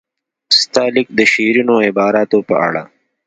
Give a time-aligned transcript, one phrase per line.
[0.59, 2.83] ستا لیک د شیرینو عباراتو په اړه.